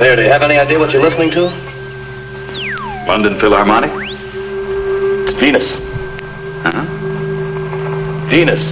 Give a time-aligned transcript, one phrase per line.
[0.00, 1.50] There, do you have any idea what you're listening to?
[3.06, 3.90] London Philharmonic?
[5.28, 5.76] It's Venus.
[6.64, 6.86] Huh?
[8.30, 8.64] Venus.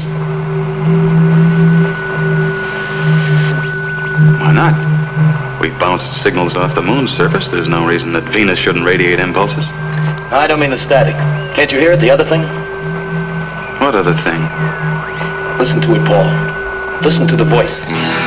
[4.41, 5.61] Why not?
[5.61, 7.51] We bounced signals off the moon's surface.
[7.51, 9.67] There's no reason that Venus shouldn't radiate impulses.
[10.33, 11.15] I don't mean the static.
[11.55, 12.01] Can't you hear it?
[12.01, 12.41] The other thing?
[13.85, 14.41] What other thing?
[15.59, 16.25] Listen to it, Paul.
[17.03, 17.85] Listen to the voice.
[17.85, 18.18] Hmm.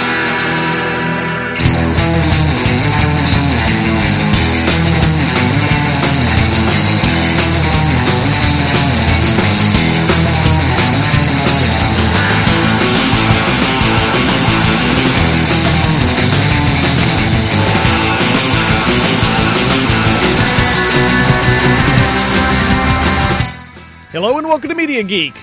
[24.51, 25.33] Welcome to Media Geek.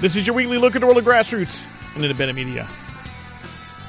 [0.00, 1.64] This is your weekly look at the world of grassroots
[1.94, 2.68] and independent media,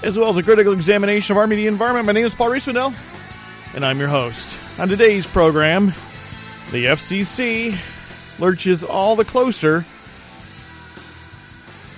[0.03, 2.05] as well as a critical examination of our media environment.
[2.05, 2.93] My name is Paul Riismandel,
[3.73, 4.59] and I'm your host.
[4.77, 5.87] On today's program,
[6.71, 7.75] the FCC
[8.37, 9.87] lurches all the closer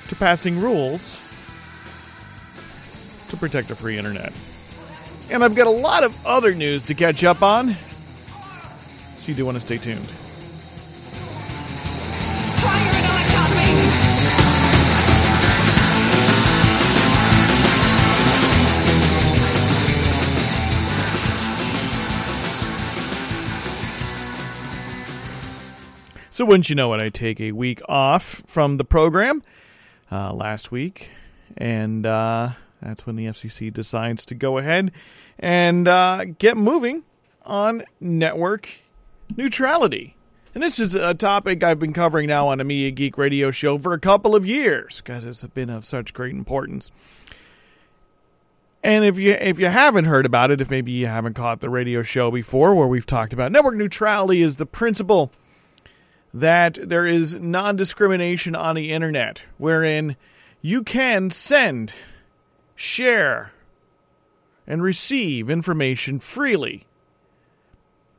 [0.08, 1.20] to passing rules
[3.28, 4.31] to protect a free internet.
[5.30, 7.76] And I've got a lot of other news to catch up on,
[9.17, 10.09] so you do want to stay tuned.
[26.36, 29.41] So, wouldn't you know it, I take a week off from the program
[30.11, 31.11] uh, last week,
[31.55, 32.50] and uh,
[32.81, 34.92] that's when the FCC decides to go ahead
[35.39, 37.03] and uh, get moving
[37.45, 38.69] on network
[39.38, 40.17] neutrality.
[40.53, 43.77] And this is a topic I've been covering now on a Media Geek radio show
[43.77, 46.92] for a couple of years because it's been of such great importance.
[48.83, 51.70] And if you if you haven't heard about it, if maybe you haven't caught the
[51.70, 55.31] radio show before where we've talked about network neutrality is the principle
[56.36, 60.17] that there is non discrimination on the internet, wherein
[60.61, 61.93] you can send,
[62.76, 63.54] share,
[64.67, 66.86] and receive information freely,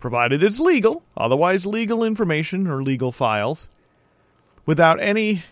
[0.00, 3.68] provided it's legal, otherwise, legal information or legal files,
[4.64, 5.44] without any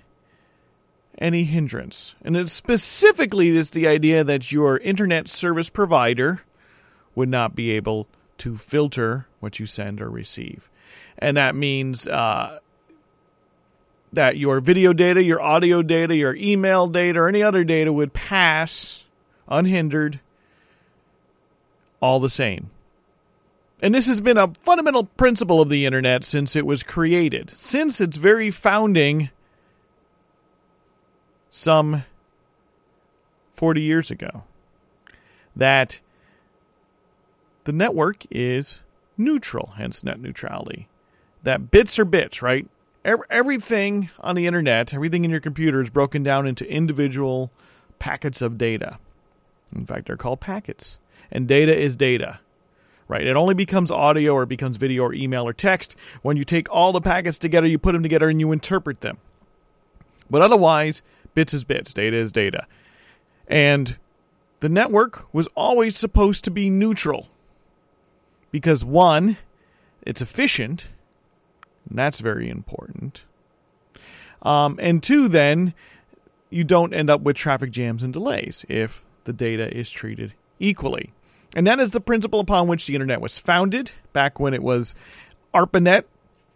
[1.19, 2.17] any hindrance.
[2.25, 6.43] And it's specifically this the idea that your internet service provider
[7.15, 8.09] would not be able
[8.39, 10.71] to filter what you send or receive
[11.19, 12.59] and that means uh,
[14.13, 18.13] that your video data, your audio data, your email data, or any other data would
[18.13, 19.05] pass
[19.49, 20.21] unhindered,
[22.01, 22.71] all the same.
[23.81, 28.01] And this has been a fundamental principle of the internet since it was created, since
[28.01, 29.31] its very founding
[31.51, 32.05] some
[33.53, 34.45] 40 years ago.
[35.57, 36.01] That
[37.65, 38.83] the network is
[39.17, 40.89] neutral, hence net neutrality
[41.45, 42.69] that bits are bits, right?
[43.05, 47.51] Everything on the internet, everything in your computer is broken down into individual
[47.99, 48.99] packets of data.
[49.75, 50.99] In fact, they're called packets.
[51.31, 52.41] And data is data,
[53.07, 53.27] right?
[53.27, 56.93] It only becomes audio or becomes video or email or text when you take all
[56.93, 59.19] the packets together, you put them together, and you interpret them.
[60.31, 61.03] But otherwise,
[61.35, 62.67] bits is bits, data is data.
[63.47, 63.99] And
[64.61, 67.29] the network was always supposed to be neutral
[68.51, 69.37] because one,
[70.01, 70.89] it's efficient
[71.91, 73.25] that's very important.
[74.43, 75.75] Um, and two, then,
[76.51, 81.13] you don't end up with traffic jams and delays if the data is treated equally.
[81.57, 84.95] And that is the principle upon which the internet was founded back when it was
[85.53, 86.05] ARPANET,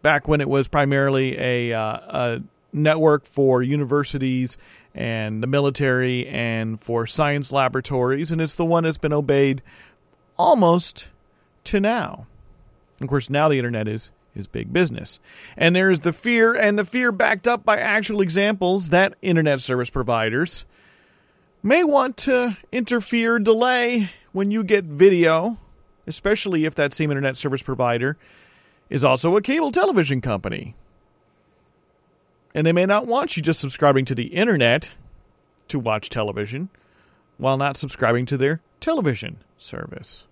[0.03, 4.57] back when it was primarily a, uh, a network for universities
[4.95, 8.33] and the military and for science laboratories.
[8.33, 9.63] And it's the one that's been obeyed
[10.37, 11.09] almost
[11.65, 12.27] to now.
[13.01, 15.21] Of course, now the internet is is big business.
[15.57, 19.91] And there's the fear, and the fear backed up by actual examples that internet service
[19.91, 20.65] providers
[21.63, 25.59] may want to interfere, delay when you get video,
[26.07, 28.17] especially if that same internet service provider
[28.89, 30.75] is also a cable television company.
[32.55, 34.91] And they may not want you just subscribing to the internet
[35.69, 36.71] to watch television
[37.37, 40.27] while not subscribing to their television service.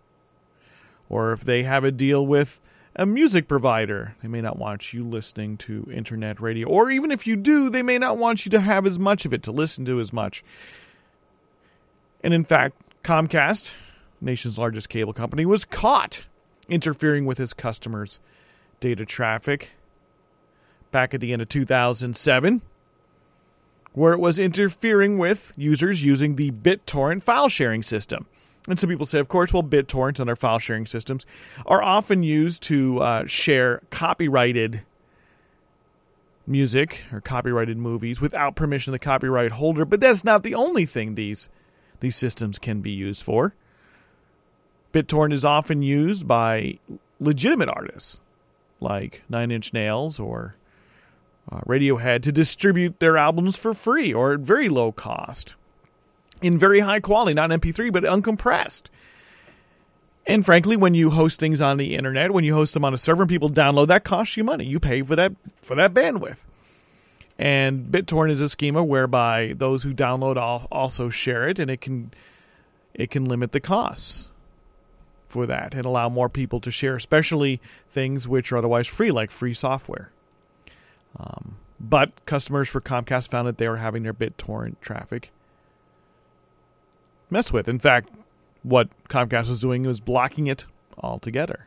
[1.09, 2.61] Or if they have a deal with
[2.97, 4.17] a music provider.
[4.23, 6.67] They may not want you listening to internet radio.
[6.67, 9.33] Or even if you do, they may not want you to have as much of
[9.33, 10.43] it, to listen to as much.
[12.25, 13.75] And in fact, Comcast,
[14.21, 16.25] nation's largest cable company, was caught
[16.69, 18.19] interfering with its customers'
[18.81, 19.73] data traffic
[20.91, 22.63] back at the end of 2007,
[23.93, 28.27] where it was interfering with users using the BitTorrent file sharing system.
[28.69, 31.25] And some people say, of course, well, BitTorrent and their file sharing systems
[31.67, 34.83] are often used to uh, share copyrighted
[36.47, 39.85] music or copyrighted movies without permission of the copyright holder.
[39.85, 41.49] But that's not the only thing these
[42.01, 43.55] these systems can be used for.
[44.93, 46.79] BitTorrent is often used by
[47.21, 48.21] legitimate artists
[48.81, 50.57] like Nine Inch Nails or
[51.51, 55.55] uh, Radiohead to distribute their albums for free or at very low cost
[56.47, 58.85] in very high quality, not MP3, but uncompressed.
[60.27, 62.99] And frankly, when you host things on the internet, when you host them on a
[62.99, 64.65] server and people download, that costs you money.
[64.65, 65.33] You pay for that
[65.63, 66.45] for that bandwidth.
[67.39, 70.37] And BitTorrent is a schema whereby those who download
[70.71, 72.13] also share it, and it can
[72.95, 74.29] it can limit the costs
[75.29, 79.31] for that and allow more people to share, especially things which are otherwise free, like
[79.31, 80.11] free software.
[81.19, 85.31] Um, but customers for Comcast found that they were having their BitTorrent traffic
[87.31, 87.69] messed with.
[87.69, 88.11] In fact,
[88.63, 90.65] what Comcast was doing was blocking it
[90.99, 91.67] altogether.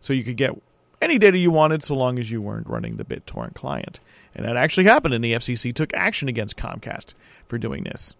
[0.00, 0.52] So you could get
[1.00, 4.00] any data you wanted so long as you weren't running the BitTorrent client.
[4.34, 7.14] And that actually happened, and the FCC took action against Comcast
[7.46, 8.14] for doing this.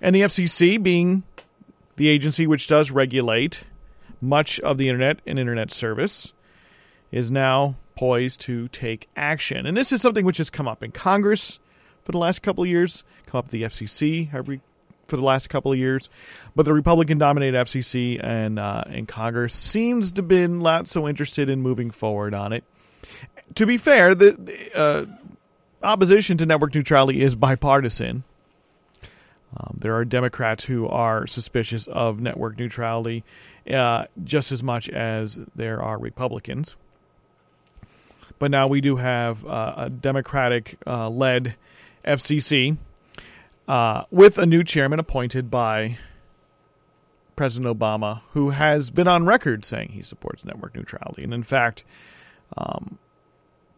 [0.00, 1.24] And the FCC, being
[1.96, 3.64] the agency which does regulate
[4.20, 6.32] much of the internet and internet service,
[7.10, 9.66] is now poised to take action.
[9.66, 11.58] And this is something which has come up in Congress
[12.04, 14.60] for the last couple of years, come up the FCC every
[15.06, 16.08] for the last couple of years,
[16.54, 21.62] but the Republican-dominated FCC and uh, and Congress seems to been not so interested in
[21.62, 22.64] moving forward on it.
[23.54, 24.36] To be fair, the
[24.74, 25.06] uh,
[25.82, 28.24] opposition to network neutrality is bipartisan.
[29.56, 33.24] Um, there are Democrats who are suspicious of network neutrality
[33.70, 36.76] uh, just as much as there are Republicans.
[38.38, 41.54] But now we do have uh, a Democratic uh, led
[42.04, 42.76] FCC
[43.68, 45.98] uh, with a new chairman appointed by
[47.34, 51.22] President Obama, who has been on record saying he supports network neutrality.
[51.22, 51.84] And in fact,
[52.56, 52.98] um,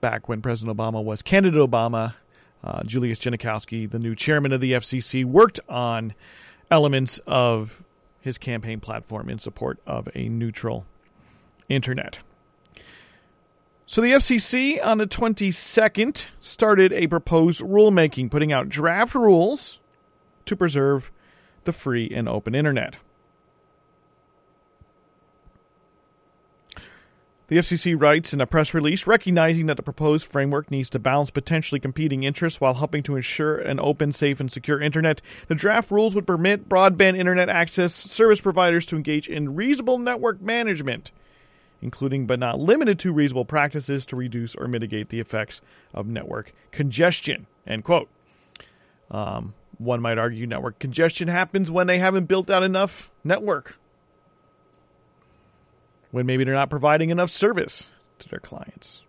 [0.00, 2.14] back when President Obama was candidate Obama,
[2.62, 6.14] uh, Julius Genachowski, the new chairman of the FCC, worked on
[6.70, 7.85] elements of
[8.20, 10.87] his campaign platform in support of a neutral
[11.69, 12.20] internet.
[13.90, 19.81] So the FCC on the 22nd started a proposed rulemaking, putting out draft rules
[20.44, 21.11] to preserve
[21.64, 22.99] the free and open internet.
[27.46, 31.31] The FCC writes in a press release recognizing that the proposed framework needs to balance
[31.31, 35.23] potentially competing interests while helping to ensure an open, safe, and secure internet.
[35.46, 40.43] The draft rules would permit broadband internet access service providers to engage in reasonable network
[40.43, 41.11] management
[41.80, 45.60] including but not limited to reasonable practices to reduce or mitigate the effects
[45.94, 47.46] of network congestion.
[47.66, 48.08] End quote.
[49.10, 53.78] Um, one might argue network congestion happens when they haven't built out enough network,
[56.10, 59.02] when maybe they're not providing enough service to their clients.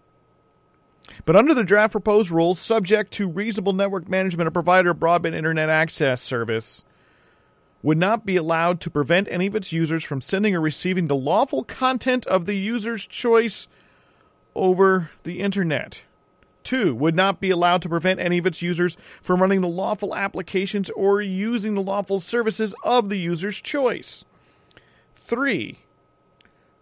[1.26, 5.34] But under the draft proposed rules, subject to reasonable network management, a provider of broadband
[5.34, 6.84] internet access service
[7.82, 11.16] would not be allowed to prevent any of its users from sending or receiving the
[11.16, 13.68] lawful content of the user's choice
[14.56, 16.04] over the internet.
[16.64, 20.14] Two, would not be allowed to prevent any of its users from running the lawful
[20.14, 24.26] applications or using the lawful services of the user's choice.
[25.16, 25.80] Three,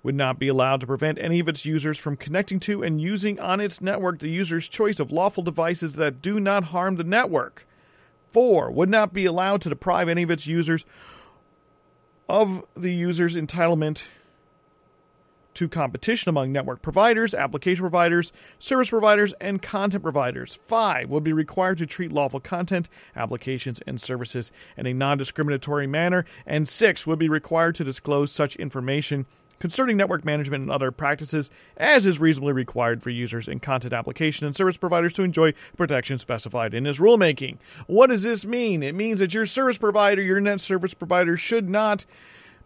[0.04, 3.40] would not be allowed to prevent any of its users from connecting to and using
[3.40, 7.68] on its network the user's choice of lawful devices that do not harm the network.
[8.32, 10.86] Four, would not be allowed to deprive any of its users
[12.30, 14.04] of the user's entitlement
[15.58, 20.60] to competition among network providers, application providers, service providers, and content providers.
[20.62, 25.88] Five, would be required to treat lawful content, applications, and services in a non discriminatory
[25.88, 26.26] manner.
[26.46, 29.26] And six, would be required to disclose such information
[29.60, 34.46] concerning network management and other practices as is reasonably required for users and content application
[34.46, 37.58] and service providers to enjoy protection specified in this rulemaking.
[37.88, 38.84] What does this mean?
[38.84, 42.06] It means that your service provider, your net service provider, should not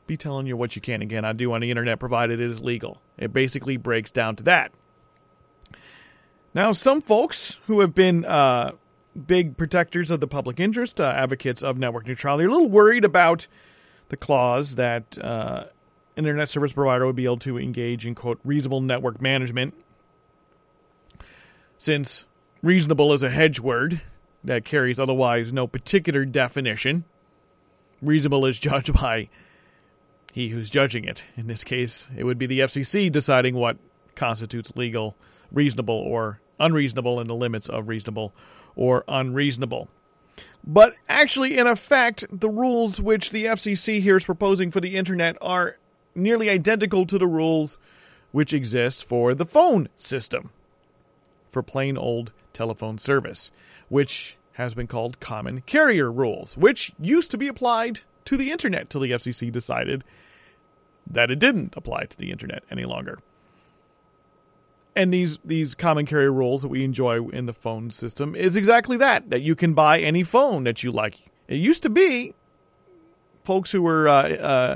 [0.07, 2.61] be telling you what you can and cannot do on the internet provided it is
[2.61, 3.01] legal.
[3.17, 4.71] It basically breaks down to that.
[6.53, 8.73] Now, some folks who have been uh,
[9.25, 13.05] big protectors of the public interest, uh, advocates of network neutrality, are a little worried
[13.05, 13.47] about
[14.09, 15.65] the clause that uh,
[16.15, 19.73] internet service provider would be able to engage in quote reasonable network management
[21.77, 22.25] since
[22.61, 24.01] reasonable is a hedge word
[24.43, 27.05] that carries otherwise no particular definition.
[28.01, 29.29] Reasonable is judged by
[30.33, 31.23] he who's judging it.
[31.35, 33.77] In this case it would be the FCC deciding what
[34.15, 35.15] constitutes legal
[35.51, 38.33] reasonable or unreasonable in the limits of reasonable
[38.75, 39.89] or unreasonable.
[40.63, 45.35] But actually, in effect, the rules which the FCC here is proposing for the internet
[45.41, 45.77] are
[46.15, 47.77] nearly identical to the rules
[48.31, 50.51] which exist for the phone system,
[51.49, 53.51] for plain old telephone service,
[53.89, 58.89] which has been called common carrier rules, which used to be applied to the internet
[58.89, 60.03] till the FCC decided
[61.07, 63.19] that it didn't apply to the internet any longer.
[64.95, 68.97] And these these common carrier rules that we enjoy in the phone system is exactly
[68.97, 71.15] that that you can buy any phone that you like.
[71.47, 72.33] It used to be
[73.43, 74.75] folks who were uh, uh,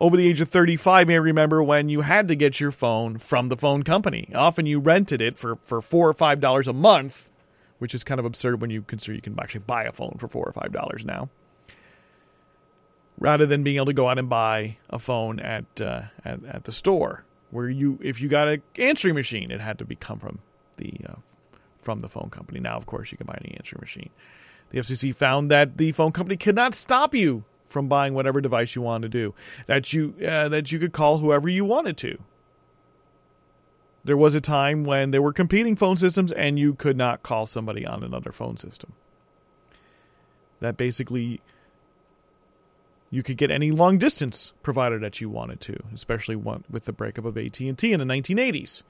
[0.00, 3.48] over the age of 35 may remember when you had to get your phone from
[3.48, 4.28] the phone company.
[4.34, 7.30] Often you rented it for, for four or five dollars a month,
[7.78, 10.28] which is kind of absurd when you consider you can actually buy a phone for
[10.28, 11.28] four or five dollars now
[13.20, 16.64] rather than being able to go out and buy a phone at uh, at, at
[16.64, 20.18] the store where you if you got an answering machine it had to be come
[20.18, 20.40] from
[20.78, 21.14] the uh,
[21.80, 24.10] from the phone company now of course you can buy any answering machine
[24.70, 28.74] the FCC found that the phone company could not stop you from buying whatever device
[28.74, 29.34] you wanted to do.
[29.66, 32.18] That you uh, that you could call whoever you wanted to.
[34.02, 37.46] There was a time when there were competing phone systems and you could not call
[37.46, 38.94] somebody on another phone system.
[40.60, 41.40] That basically
[43.10, 47.24] you could get any long distance provider that you wanted to, especially with the breakup
[47.24, 48.82] of AT&T in the 1980s.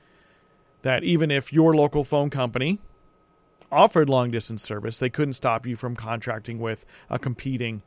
[0.83, 2.79] That even if your local phone company
[3.73, 7.83] offered long distance service, they couldn't stop you from contracting with a competing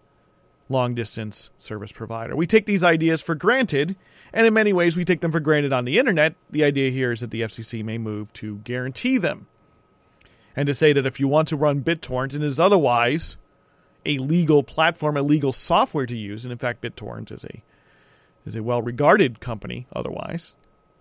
[0.69, 2.35] long distance service provider.
[2.35, 3.95] We take these ideas for granted,
[4.31, 6.35] and in many ways we take them for granted on the internet.
[6.49, 9.47] The idea here is that the FCC may move to guarantee them.
[10.55, 13.37] And to say that if you want to run BitTorrent and is otherwise
[14.05, 16.45] a legal platform, a legal software to use.
[16.45, 17.63] And in fact, BitTorrent is a
[18.45, 19.87] is a well regarded company.
[19.95, 20.53] Otherwise,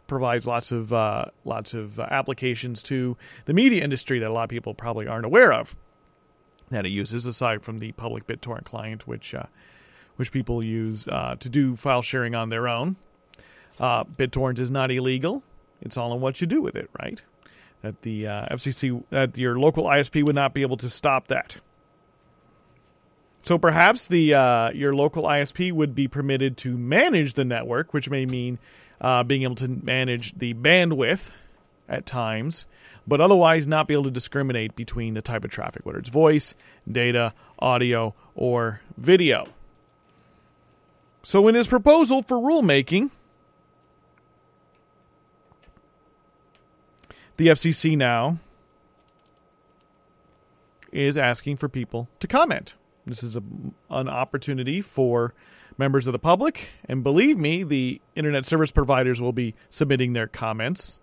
[0.07, 3.17] provides lots of uh, lots of uh, applications to
[3.47, 5.77] the media industry that a lot of people probably aren't aware of.
[6.73, 9.45] That it uses aside from the public BitTorrent client, which uh,
[10.17, 12.97] which people use uh, to do file sharing on their own.
[13.79, 15.43] Uh, BitTorrent is not illegal.
[15.81, 17.23] It's all in what you do with it, right?
[17.83, 21.57] That the uh, FCC, that your local ISP would not be able to stop that.
[23.43, 28.09] So perhaps the uh, your local ISP would be permitted to manage the network, which
[28.09, 28.59] may mean
[29.01, 31.33] uh, being able to manage the bandwidth
[31.89, 32.67] at times,
[33.07, 36.55] but otherwise not be able to discriminate between the type of traffic, whether it's voice,
[36.91, 39.47] data, audio, or video.
[41.23, 43.11] So in his proposal for rulemaking,
[47.37, 48.39] the FCC now
[50.91, 52.75] is asking for people to comment.
[53.07, 53.43] This is a,
[53.91, 55.35] an opportunity for
[55.79, 60.27] members of the public, and believe me, the internet service providers will be submitting their
[60.27, 61.01] comments.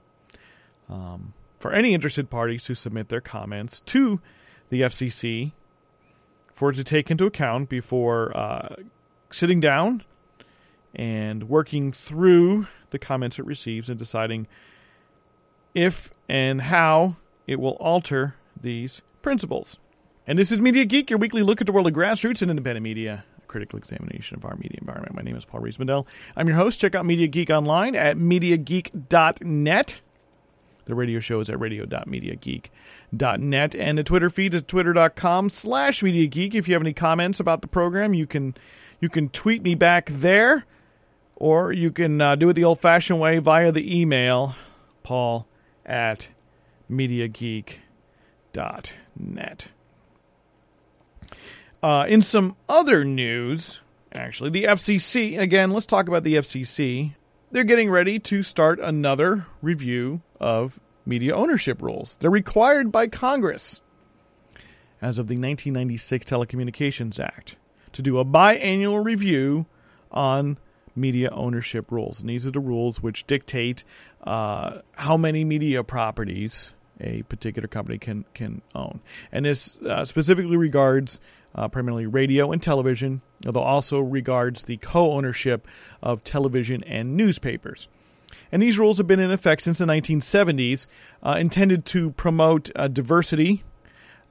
[0.88, 4.22] Um, for any interested parties to submit their comments to
[4.70, 5.52] the FCC
[6.54, 8.76] for it to take into account before uh,
[9.30, 10.04] sitting down
[10.96, 14.48] and working through the comments it receives and deciding
[15.76, 19.78] if and how it will alter these principles.
[20.26, 22.84] And this is Media Geek, your weekly look at the world of grassroots and independent
[22.84, 25.16] media, a critical examination of our media environment.
[25.16, 26.06] My name is Paul Riismandel.
[26.36, 26.80] I'm your host.
[26.80, 30.02] Check out Media Geek online at MediaGeek.net.
[30.90, 33.76] The radio show is at radio.mediageek.net.
[33.76, 36.56] And the Twitter feed is twitter.com slash MediaGeek.
[36.56, 38.56] If you have any comments about the program, you can
[39.00, 40.66] you can tweet me back there,
[41.36, 44.56] or you can uh, do it the old-fashioned way via the email,
[45.04, 45.46] paul
[45.86, 46.30] at
[46.92, 49.68] MediaGeek.net.
[51.84, 53.82] Uh, in some other news,
[54.12, 57.14] actually, the FCC, again, let's talk about the FCC.
[57.52, 62.16] They're getting ready to start another review of media ownership rules.
[62.20, 63.82] They're required by Congress
[65.02, 67.56] as of the 1996 Telecommunications Act
[67.94, 69.66] to do a biannual review
[70.12, 70.60] on
[70.96, 72.20] media ownership rules.
[72.20, 73.84] And these are the rules which dictate
[74.26, 79.00] uh, how many media properties a particular company can can own.
[79.32, 81.20] And this uh, specifically regards
[81.60, 85.68] uh, primarily radio and television, although also regards the co ownership
[86.02, 87.90] of television and newspapers.
[88.50, 90.88] And these rules have been in effect since the 1970s,
[91.22, 93.64] uh, intended to promote uh, diversity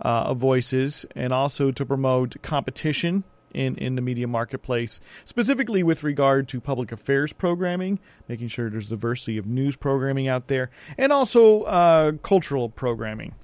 [0.02, 6.02] uh, of voices and also to promote competition in, in the media marketplace, specifically with
[6.02, 11.12] regard to public affairs programming, making sure there's diversity of news programming out there, and
[11.12, 13.34] also uh, cultural programming.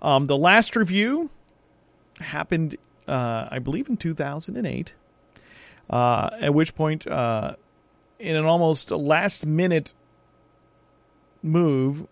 [0.00, 1.30] Um, the last review
[2.20, 4.94] happened, uh, I believe, in 2008.
[5.90, 7.56] Uh, at which point, uh,
[8.18, 9.92] in an almost last minute
[11.42, 12.06] move,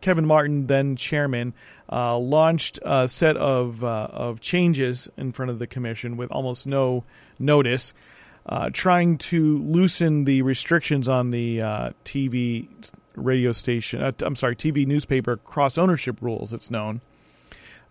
[0.00, 1.54] Kevin Martin, then chairman,
[1.90, 6.66] uh, launched a set of uh, of changes in front of the commission with almost
[6.66, 7.04] no
[7.38, 7.92] notice,
[8.46, 11.58] uh, trying to loosen the restrictions on the
[12.04, 12.68] TV
[13.14, 14.02] radio station.
[14.20, 16.52] I'm sorry, TV newspaper cross ownership rules.
[16.54, 17.02] It's known.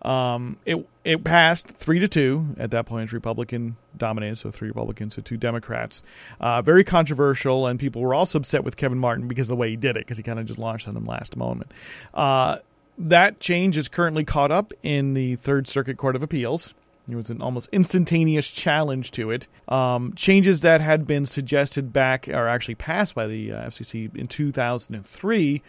[0.02, 3.04] Um, it it passed three to two at that point.
[3.04, 6.02] It's Republican dominated, so three Republicans to two Democrats.
[6.40, 9.70] Uh, very controversial, and people were also upset with Kevin Martin because of the way
[9.70, 11.70] he did it, because he kind of just launched on him last moment.
[12.14, 12.58] Uh,
[12.98, 16.74] that change is currently caught up in the Third Circuit Court of Appeals.
[17.08, 19.48] It was an almost instantaneous challenge to it.
[19.68, 24.28] Um, changes that had been suggested back, or actually passed by the uh, FCC in
[24.28, 25.62] 2003,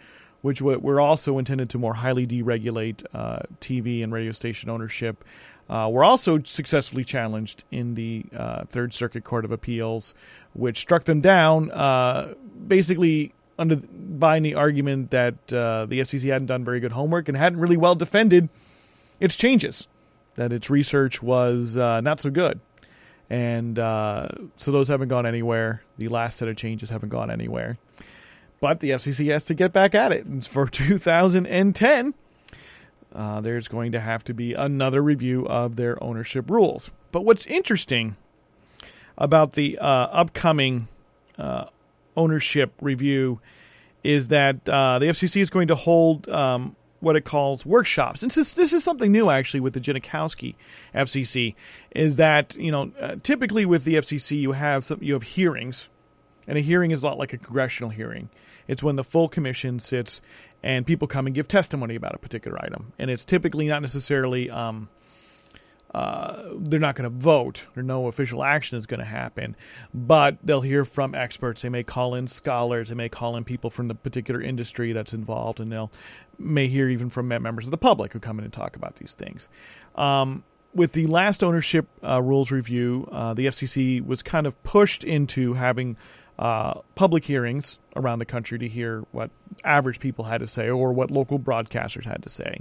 [0.44, 5.24] which were also intended to more highly deregulate uh, TV and radio station ownership,
[5.70, 10.12] uh, were also successfully challenged in the uh, Third Circuit Court of Appeals,
[10.52, 12.34] which struck them down uh,
[12.68, 17.38] basically under buying the argument that uh, the FCC hadn't done very good homework and
[17.38, 18.50] hadn't really well defended
[19.20, 19.88] its changes,
[20.34, 22.60] that its research was uh, not so good.
[23.30, 25.82] And so those haven't gone anywhere.
[25.96, 27.78] The last set of changes haven't gone anywhere.
[28.60, 30.24] But the FCC has to get back at it.
[30.24, 32.14] And for 2010,
[33.14, 36.90] uh, there's going to have to be another review of their ownership rules.
[37.12, 38.16] But what's interesting
[39.16, 40.88] about the uh, upcoming
[41.38, 41.66] uh,
[42.16, 43.40] ownership review
[44.02, 48.22] is that uh, the FCC is going to hold um, what it calls workshops.
[48.22, 50.54] And this, this is something new actually with the Genachowski
[50.94, 51.54] FCC
[51.92, 55.88] is that you know uh, typically with the FCC you have some you have hearings,
[56.46, 58.28] and a hearing is a lot like a congressional hearing.
[58.66, 60.20] It's when the full commission sits
[60.62, 64.50] and people come and give testimony about a particular item, and it's typically not necessarily.
[64.50, 64.88] Um,
[65.94, 69.54] uh, they're not going to vote or no official action is going to happen,
[69.94, 71.62] but they'll hear from experts.
[71.62, 72.88] They may call in scholars.
[72.88, 75.92] They may call in people from the particular industry that's involved, and they'll
[76.36, 79.14] may hear even from members of the public who come in and talk about these
[79.14, 79.48] things.
[79.94, 80.42] Um,
[80.74, 85.54] with the last ownership uh, rules review, uh, the FCC was kind of pushed into
[85.54, 85.96] having
[86.38, 89.30] uh, public hearings around the country to hear what
[89.64, 92.60] average people had to say or what local broadcasters had to say.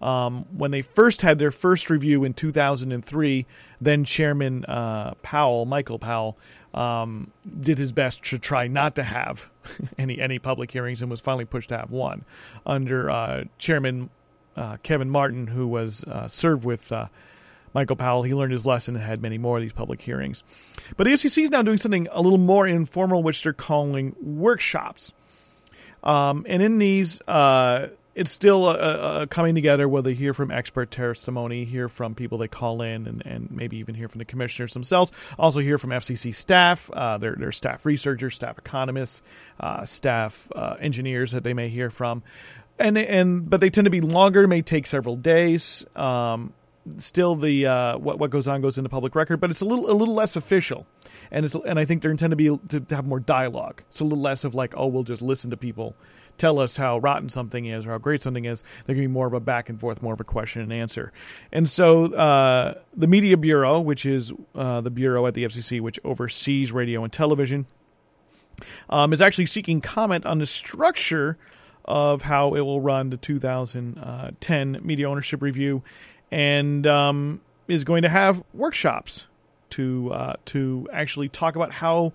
[0.00, 3.46] Um, when they first had their first review in 2003,
[3.80, 6.36] then Chairman uh, Powell, Michael Powell,
[6.74, 9.48] um, did his best to try not to have
[9.98, 12.26] any any public hearings and was finally pushed to have one
[12.66, 14.10] under uh, Chairman
[14.56, 17.06] uh, Kevin Martin, who was uh, served with uh,
[17.76, 18.22] Michael Powell.
[18.22, 20.42] He learned his lesson and had many more of these public hearings.
[20.96, 25.12] But the FCC is now doing something a little more informal, which they're calling workshops.
[26.02, 30.50] Um, and in these, uh, it's still a, a, coming together where they hear from
[30.50, 34.24] expert testimony, hear from people they call in, and, and maybe even hear from the
[34.24, 35.12] commissioners themselves.
[35.38, 39.20] Also, hear from FCC staff, uh, their, their staff researchers, staff economists,
[39.60, 42.22] uh, staff uh, engineers that they may hear from.
[42.78, 45.84] And, and but they tend to be longer, may take several days.
[45.94, 46.54] Um,
[46.98, 49.90] still, the uh, what what goes on goes into public record, but it's a little
[49.90, 50.86] a little less official,
[51.30, 53.82] and it's and I think they're intended to be to have more dialogue.
[53.88, 55.94] It's a little less of like, oh, we'll just listen to people
[56.36, 58.62] tell us how rotten something is or how great something is.
[58.86, 61.12] Going to be more of a back and forth, more of a question and answer.
[61.52, 65.98] And so uh, the Media Bureau, which is uh, the bureau at the FCC which
[66.04, 67.66] oversees radio and television,
[68.88, 71.38] um, is actually seeking comment on the structure
[71.84, 75.82] of how it will run the 2010 media ownership review,
[76.30, 79.26] and um, is going to have workshops
[79.70, 82.12] to uh, to actually talk about how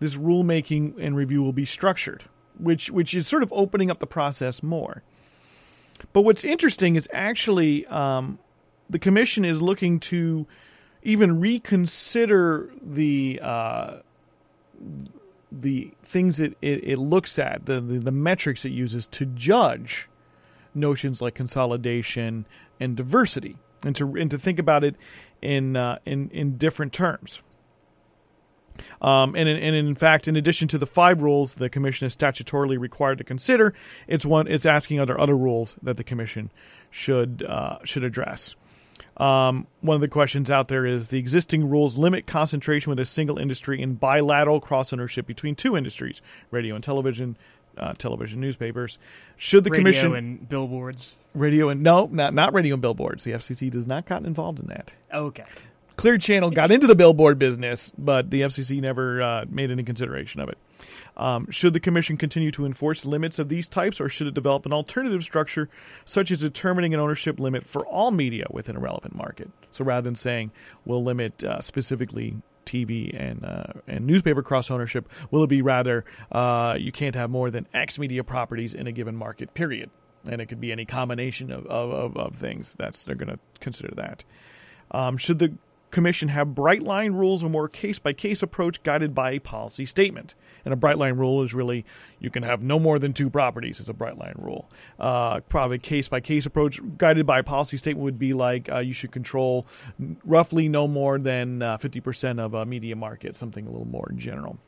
[0.00, 2.24] this rulemaking and review will be structured
[2.58, 5.02] which which is sort of opening up the process more.
[6.12, 8.38] But what's interesting is actually um,
[8.90, 10.46] the commission is looking to
[11.02, 13.96] even reconsider the uh,
[15.50, 20.08] the things that it, it looks at, the, the, the metrics it uses to judge
[20.74, 22.46] notions like consolidation
[22.80, 24.96] and diversity, and to and to think about it
[25.42, 27.42] in uh, in in different terms.
[29.00, 32.16] Um, and, in, and in fact, in addition to the five rules the commission is
[32.16, 33.72] statutorily required to consider,
[34.08, 36.50] it's one it's asking other other rules that the commission
[36.90, 38.56] should uh, should address.
[39.16, 43.04] Um, one of the questions out there is the existing rules limit concentration with a
[43.04, 47.36] single industry in bilateral cross ownership between two industries, radio and television,
[47.78, 48.98] uh, television newspapers.
[49.36, 51.14] Should the radio commission and billboards?
[51.34, 53.24] radio and no, not not radio and billboards.
[53.24, 54.94] The FCC does not got involved in that.
[55.12, 55.44] Okay.
[55.96, 60.40] Clear Channel got into the billboard business, but the FCC never uh, made any consideration
[60.40, 60.58] of it.
[61.16, 64.66] Um, should the Commission continue to enforce limits of these types, or should it develop
[64.66, 65.68] an alternative structure,
[66.04, 69.50] such as determining an ownership limit for all media within a relevant market?
[69.70, 70.50] So rather than saying
[70.84, 76.04] we'll limit uh, specifically TV and uh, and newspaper cross ownership, will it be rather
[76.32, 79.54] uh, you can't have more than X media properties in a given market?
[79.54, 79.90] Period.
[80.28, 82.74] and it could be any combination of of, of, of things.
[82.78, 84.24] That's they're going to consider that.
[84.90, 85.54] Um, should the
[85.94, 89.86] commission have bright line rules or more case by case approach guided by a policy
[89.86, 90.34] statement?
[90.64, 91.84] And a bright line rule is really
[92.18, 93.80] you can have no more than two properties.
[93.80, 94.68] Is a bright line rule.
[94.98, 98.78] Uh, probably case by case approach guided by a policy statement would be like uh,
[98.78, 99.66] you should control
[100.24, 104.10] roughly no more than uh, fifty percent of a media market, something a little more
[104.16, 104.58] general.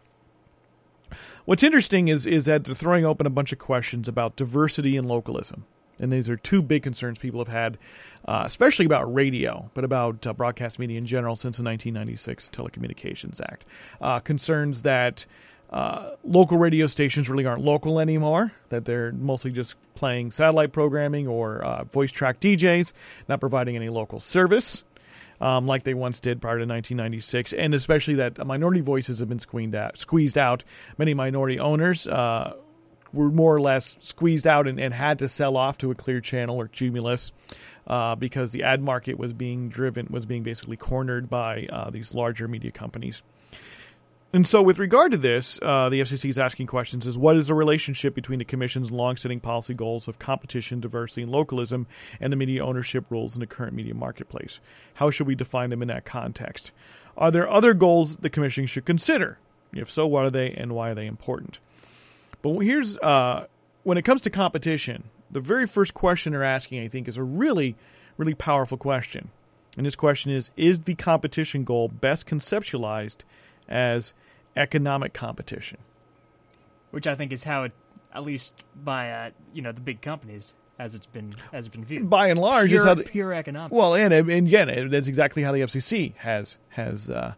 [1.45, 5.09] What's interesting is is that they're throwing open a bunch of questions about diversity and
[5.09, 5.65] localism,
[5.99, 7.79] and these are two big concerns people have had,
[8.27, 13.41] uh, especially about radio, but about uh, broadcast media in general since the 1996 Telecommunications
[13.41, 13.65] Act.
[14.01, 15.27] Uh, concerns that
[15.71, 21.27] uh, local radio stations really aren't local anymore, that they're mostly just playing satellite programming
[21.27, 22.93] or uh, voice track DJs,
[23.29, 24.85] not providing any local service
[25.41, 29.39] um, like they once did prior to 1996, and especially that minority voices have been
[29.39, 29.99] squeezed out.
[29.99, 30.65] Squeezed out.
[30.99, 32.55] Many minority owners uh,
[33.17, 36.21] were more or less squeezed out and, and, had to sell off to a clear
[36.21, 37.33] channel or Cumulus.
[37.87, 42.13] Uh, because the ad market was being driven, was being basically cornered by uh, these
[42.13, 43.23] larger media companies.
[44.33, 47.47] And so, with regard to this, uh, the FCC is asking questions: Is what is
[47.47, 51.87] the relationship between the Commission's long-standing policy goals of competition, diversity, and localism,
[52.21, 54.61] and the media ownership rules in the current media marketplace?
[54.95, 56.73] How should we define them in that context?
[57.17, 59.39] Are there other goals the Commission should consider?
[59.73, 61.59] If so, what are they, and why are they important?
[62.43, 63.47] But here's uh,
[63.83, 67.23] when it comes to competition, the very first question they're asking, I think, is a
[67.23, 67.77] really,
[68.17, 69.31] really powerful question.
[69.77, 73.19] And this question is: Is the competition goal best conceptualized
[73.69, 74.13] as
[74.57, 75.79] economic competition.
[76.91, 77.73] Which I think is how it,
[78.13, 81.85] at least by uh, you know the big companies, as it's been as it's been
[81.85, 82.09] viewed.
[82.09, 83.73] By and large, pure, it's how the, pure economic.
[83.73, 87.35] Well, and and again, that's exactly how the FCC has has uh,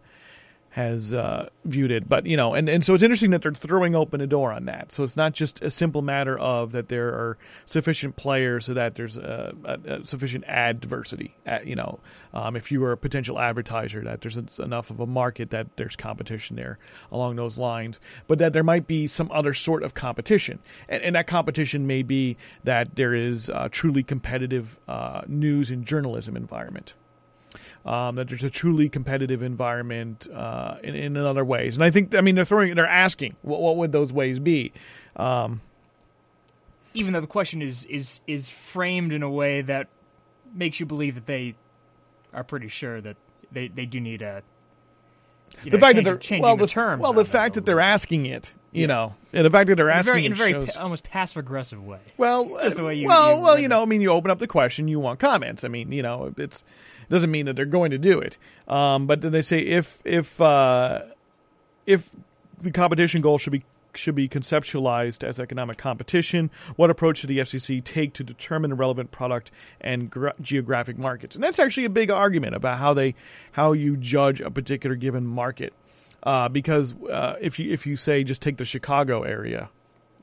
[0.70, 2.08] has uh, viewed it.
[2.08, 4.66] But you know, and, and so it's interesting that they're throwing open a door on
[4.66, 4.92] that.
[4.92, 8.94] So it's not just a simple matter of that there are sufficient players so that
[8.94, 11.34] there's a, a, a sufficient ad diversity.
[11.46, 12.00] At, you know,
[12.34, 15.96] um, if you are a potential advertiser, that there's enough of a market that there's
[15.96, 16.78] competition there
[17.10, 18.00] along those lines.
[18.26, 22.02] But that there might be some other sort of competition, and, and that competition may
[22.02, 26.94] be that there is a truly competitive uh, news and journalism environment
[27.84, 31.76] um, that there's a truly competitive environment uh, in, in other ways.
[31.76, 34.72] And I think, I mean, they're throwing, they're asking, what, what would those ways be?
[35.16, 35.60] Um,
[36.94, 39.88] Even though the question is is is framed in a way that
[40.54, 41.54] makes you believe that they
[42.32, 43.16] are pretty sure that
[43.52, 44.42] they, they do need a
[45.62, 47.02] you know, the fact that they're changing well, the, the terms.
[47.02, 48.86] Well, the fact that they're asking it, you yeah.
[48.86, 50.82] know, and the fact that they're asking in a very, in a very shows, pa-
[50.82, 52.00] almost passive aggressive way.
[52.16, 53.08] Well, it's just the way you.
[53.08, 55.64] Well, you well, you know, I mean, you open up the question, you want comments.
[55.64, 56.64] I mean, you know, it's
[57.08, 58.38] doesn't mean that they're going to do it.
[58.66, 61.02] Um, but then they say if if uh,
[61.86, 62.14] if
[62.60, 66.50] the competition goal should be should be conceptualized as economic competition.
[66.76, 71.34] What approach should the FCC take to determine relevant product and gra- geographic markets?
[71.34, 73.14] And that's actually a big argument about how they
[73.52, 75.72] how you judge a particular given market.
[76.22, 79.70] Uh, because uh, if you if you say just take the Chicago area,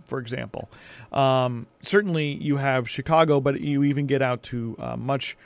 [0.06, 0.70] for example,
[1.12, 5.38] um, certainly you have Chicago, but you even get out to uh, much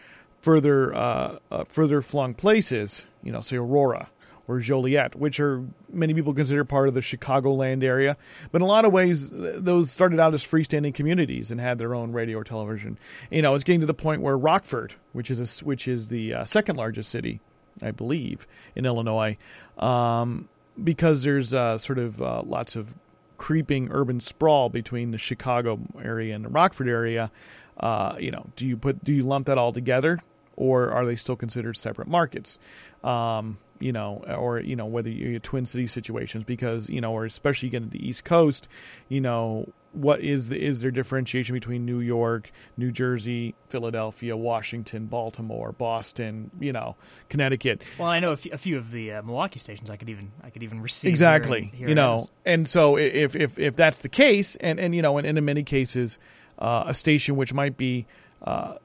[0.42, 4.10] further uh, uh, further flung places, you know, say Aurora
[4.50, 8.18] or Joliet, which are many people consider part of the Chicagoland area.
[8.52, 11.94] But in a lot of ways, those started out as freestanding communities and had their
[11.94, 12.98] own radio or television.
[13.30, 16.34] You know, it's getting to the point where Rockford, which is a, which is the
[16.34, 17.42] uh, second largest city,
[17.80, 19.38] I believe, in Illinois,
[19.78, 20.50] um,
[20.84, 22.96] because there's uh, sort of uh, lots of
[23.38, 27.32] creeping urban sprawl between the Chicago area and the Rockford area.
[27.80, 30.20] Uh, you know, do you put do you lump that all together,
[30.56, 32.58] or are they still considered separate markets?
[33.04, 37.14] Um, you know, or you know whether you have twin city situations because you know,
[37.14, 38.68] or especially getting to the East Coast,
[39.08, 45.06] you know, what is the, is there differentiation between New York, New Jersey, Philadelphia, Washington,
[45.06, 46.96] Baltimore, Boston, you know,
[47.30, 47.82] Connecticut?
[47.98, 49.90] Well, I know a few, of the uh, Milwaukee stations.
[49.90, 53.36] I could even I could even receive exactly, here here you know, and so if
[53.36, 56.20] if if that's the case, and and you know, and, and in many cases
[56.60, 58.06] uh, a station which might be
[58.44, 58.76] uh,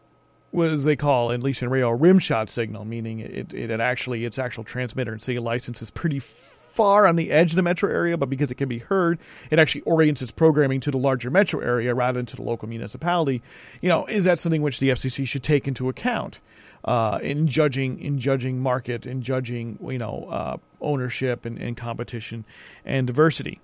[0.55, 4.25] what as they call, in radio, a rim shot signal, meaning it, it, it actually
[4.25, 7.91] its actual transmitter and say license is pretty far on the edge of the metro
[7.91, 9.19] area, but because it can be heard,
[9.51, 12.69] it actually orients its programming to the larger metro area rather than to the local
[12.69, 13.43] municipality.
[13.81, 16.39] You know, is that something which the FCC should take into account
[16.85, 22.45] uh, in judging in judging market, in judging you know uh, ownership and, and competition
[22.85, 23.61] and diversity?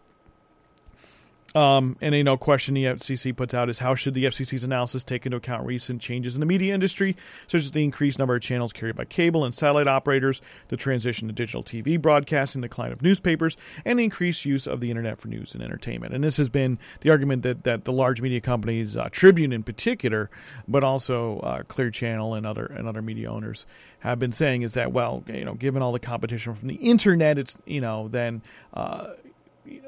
[1.55, 5.03] Um, and you know, question the FCC puts out is how should the FCC's analysis
[5.03, 8.43] take into account recent changes in the media industry, such as the increased number of
[8.43, 12.93] channels carried by cable and satellite operators, the transition to digital TV broadcasting, the decline
[12.93, 16.15] of newspapers, and the increased use of the internet for news and entertainment.
[16.15, 19.63] And this has been the argument that, that the large media companies, uh, Tribune in
[19.63, 20.31] particular,
[20.69, 23.67] but also uh, Clear Channel and other and other media owners
[24.01, 27.39] have been saying is that well, you know, given all the competition from the internet,
[27.39, 28.43] it's you know then.
[28.73, 29.09] Uh,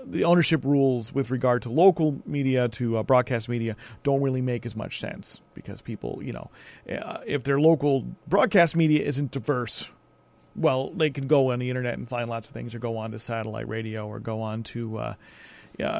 [0.04, 4.66] the ownership rules with regard to local media to uh, broadcast media don't really make
[4.66, 6.50] as much sense because people, you know,
[6.90, 9.88] uh, if their local broadcast media isn't diverse,
[10.54, 13.12] well, they can go on the internet and find lots of things, or go on
[13.12, 15.14] to satellite radio, or go on to uh,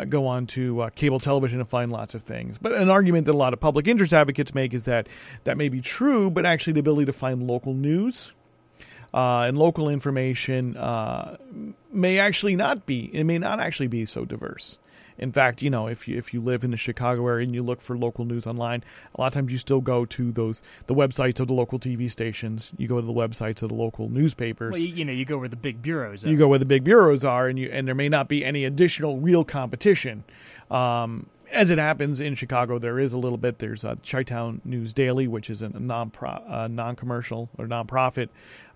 [0.09, 2.59] go on to uh, cable television and find lots of things.
[2.59, 5.09] But an argument that a lot of public interest advocates make is that
[5.45, 8.33] that may be true, but actually the ability to find local news
[9.15, 11.37] uh, and local information uh,
[11.93, 13.11] may actually not be.
[13.13, 14.79] It may not actually be so diverse.
[15.19, 17.63] In fact, you know, if you if you live in the Chicago area and you
[17.63, 18.83] look for local news online,
[19.15, 22.11] a lot of times you still go to those the websites of the local TV
[22.11, 22.73] stations.
[22.77, 24.73] You go to the websites of the local newspapers.
[24.73, 26.29] Well, you, you know, you go where the big bureaus are.
[26.29, 28.65] You go where the big bureaus are, and you and there may not be any
[28.65, 30.25] additional real competition.
[30.71, 33.59] Um, as it happens in Chicago, there is a little bit.
[33.59, 38.31] There's a Chi-Town News Daily, which is a non uh, non-commercial or non-profit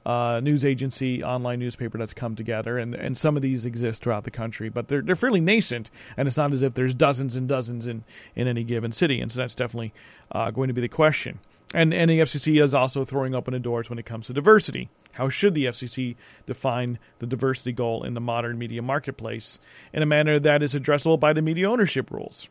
[0.07, 4.23] uh, news agency, online newspaper that's come together, and, and some of these exist throughout
[4.23, 7.49] the country, but they're they're fairly nascent, and it's not as if there's dozens and
[7.49, 8.05] dozens in,
[8.37, 9.93] in any given city, and so that's definitely
[10.31, 11.41] uh, going to be the question.
[11.75, 14.89] And, and the FCC is also throwing open the doors when it comes to diversity.
[15.13, 16.15] How should the FCC
[16.47, 19.59] define the diversity goal in the modern media marketplace
[19.93, 22.49] in a manner that is addressable by the media ownership rules?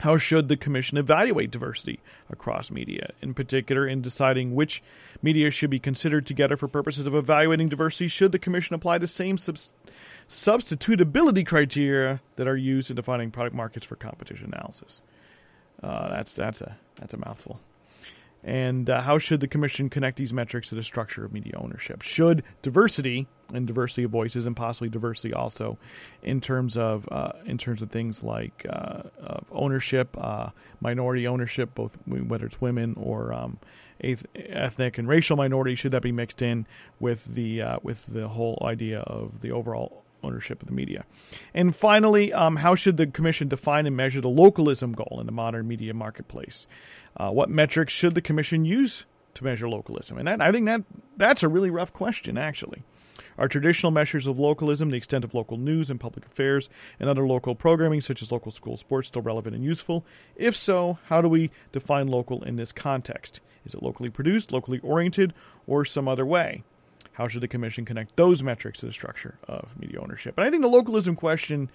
[0.00, 4.82] How should the Commission evaluate diversity across media, in particular in deciding which
[5.22, 8.08] media should be considered together for purposes of evaluating diversity?
[8.08, 9.70] Should the Commission apply the same subs-
[10.28, 15.00] substitutability criteria that are used in defining product markets for competition analysis?
[15.82, 17.60] Uh, that's that's a that's a mouthful.
[18.44, 22.02] And uh, how should the commission connect these metrics to the structure of media ownership?
[22.02, 25.78] Should diversity and diversity of voices, and possibly diversity also,
[26.22, 31.74] in terms of uh, in terms of things like uh, of ownership, uh, minority ownership,
[31.74, 33.58] both whether it's women or um,
[34.02, 36.66] ethnic and racial minority, should that be mixed in
[37.00, 41.04] with the uh, with the whole idea of the overall ownership of the media.
[41.52, 45.32] And finally, um, how should the commission define and measure the localism goal in the
[45.32, 46.66] modern media marketplace?
[47.16, 50.18] Uh, what metrics should the commission use to measure localism?
[50.18, 50.82] And that, I think that
[51.16, 52.82] that's a really rough question, actually.
[53.36, 56.68] Are traditional measures of localism, the extent of local news and public affairs,
[57.00, 60.04] and other local programming, such as local school sports, still relevant and useful?
[60.36, 63.40] If so, how do we define local in this context?
[63.64, 65.34] Is it locally produced, locally oriented,
[65.66, 66.62] or some other way?
[67.12, 70.34] How should the commission connect those metrics to the structure of media ownership?
[70.36, 71.70] And I think the localism question,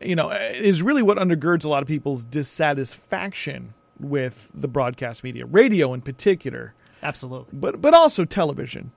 [0.00, 5.46] you know, is really what undergirds a lot of people's dissatisfaction with the broadcast media,
[5.46, 6.74] radio in particular.
[7.02, 7.48] Absolutely.
[7.52, 8.92] But but also television.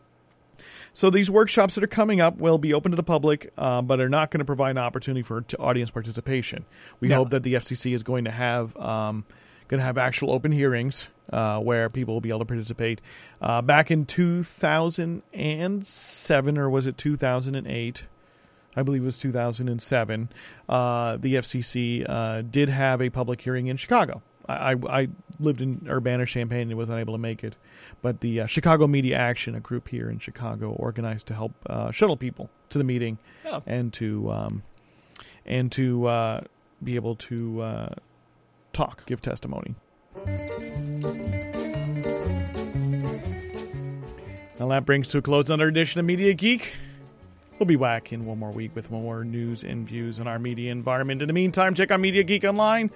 [0.95, 3.99] So these workshops that are coming up will be open to the public, uh, but
[3.99, 6.65] are not going to provide an opportunity for audience participation.
[6.99, 7.15] We no.
[7.15, 9.25] hope that the FCC is going to have um,
[9.67, 13.01] going to have actual open hearings uh, where people will be able to participate.
[13.41, 18.05] Uh, back in 2007, or was it 2008?
[18.75, 20.29] I believe it was 2007.
[20.67, 24.21] Uh, the FCC uh, did have a public hearing in Chicago.
[24.47, 25.07] I, I,
[25.39, 27.55] lived in Urbana, Champaign, and was unable to make it.
[28.01, 31.91] But the uh, Chicago Media Action, a group here in Chicago, organized to help uh,
[31.91, 33.63] shuttle people to the meeting oh.
[33.65, 34.63] and to um,
[35.45, 36.43] and to
[36.83, 37.89] be able to
[38.73, 39.75] talk, give testimony.
[44.59, 46.73] Now that brings to a close another edition of Media Geek.
[47.59, 50.71] We'll be back in one more week with more news and views on our media
[50.71, 51.21] environment.
[51.21, 52.91] In the meantime, check out Media Geek online,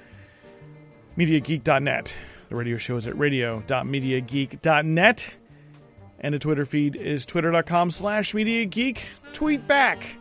[1.17, 2.15] MediaGeek.net.
[2.49, 5.33] The radio show is at radio.mediageek.net.
[6.19, 8.99] And the Twitter feed is twitter.com slash MediaGeek.
[9.33, 10.15] Tweet back.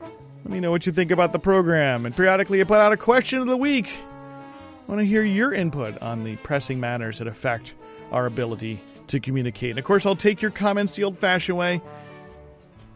[0.00, 2.06] Let me know what you think about the program.
[2.06, 3.90] And periodically I put out a question of the week.
[3.90, 7.74] I want to hear your input on the pressing matters that affect
[8.10, 9.70] our ability to communicate.
[9.70, 11.82] And of course, I'll take your comments the old fashioned way.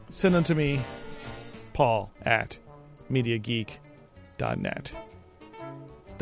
[0.08, 0.80] Send them to me,
[1.72, 2.58] paul at
[3.10, 4.92] MediaGeek.net.